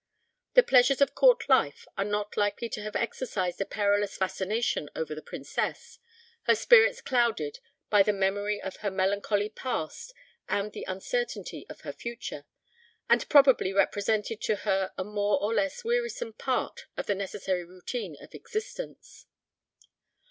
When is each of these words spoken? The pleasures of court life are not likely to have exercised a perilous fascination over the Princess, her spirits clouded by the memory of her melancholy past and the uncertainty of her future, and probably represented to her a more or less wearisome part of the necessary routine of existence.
The 0.55 0.63
pleasures 0.63 0.99
of 0.99 1.13
court 1.13 1.47
life 1.47 1.85
are 1.95 2.03
not 2.03 2.35
likely 2.35 2.69
to 2.69 2.81
have 2.81 2.95
exercised 2.95 3.61
a 3.61 3.65
perilous 3.65 4.17
fascination 4.17 4.89
over 4.95 5.13
the 5.13 5.21
Princess, 5.21 5.99
her 6.47 6.55
spirits 6.55 7.01
clouded 7.01 7.59
by 7.91 8.01
the 8.01 8.11
memory 8.11 8.59
of 8.59 8.77
her 8.77 8.89
melancholy 8.89 9.47
past 9.47 10.11
and 10.49 10.71
the 10.71 10.85
uncertainty 10.87 11.67
of 11.69 11.81
her 11.81 11.93
future, 11.93 12.45
and 13.11 13.29
probably 13.29 13.73
represented 13.73 14.41
to 14.41 14.55
her 14.65 14.91
a 14.97 15.03
more 15.03 15.39
or 15.39 15.53
less 15.53 15.83
wearisome 15.83 16.33
part 16.33 16.87
of 16.97 17.05
the 17.05 17.13
necessary 17.13 17.63
routine 17.63 18.17
of 18.19 18.33
existence. 18.33 19.27